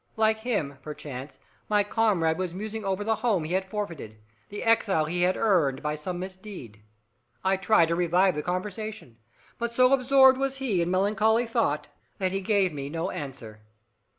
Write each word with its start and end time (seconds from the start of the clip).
Like 0.17 0.39
him, 0.39 0.79
perchance, 0.81 1.37
my 1.69 1.83
comrade 1.83 2.39
was 2.39 2.55
musing 2.55 2.83
over 2.83 3.03
the 3.03 3.17
home 3.17 3.43
he 3.43 3.53
had 3.53 3.69
forfeited, 3.69 4.17
the 4.49 4.63
exile 4.63 5.05
he 5.05 5.21
had 5.21 5.37
earned, 5.37 5.83
by 5.83 5.93
some 5.93 6.17
misdeed. 6.17 6.81
I 7.43 7.55
tried 7.55 7.89
to 7.89 7.95
revive 7.95 8.33
the 8.33 8.41
conversation, 8.41 9.19
but 9.59 9.75
so 9.75 9.93
absorbed 9.93 10.39
was 10.39 10.57
he 10.57 10.81
in 10.81 10.89
melancholy 10.89 11.45
thought, 11.45 11.89
that 12.17 12.31
he 12.31 12.41
gave 12.41 12.73
me 12.73 12.89
no 12.89 13.11
answer. 13.11 13.61